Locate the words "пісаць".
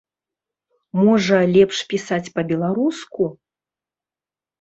1.91-2.31